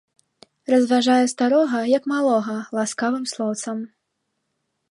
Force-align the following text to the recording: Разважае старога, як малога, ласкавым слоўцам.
Разважае 0.73 1.25
старога, 1.33 1.81
як 1.97 2.03
малога, 2.13 2.55
ласкавым 2.79 3.25
слоўцам. 3.33 3.77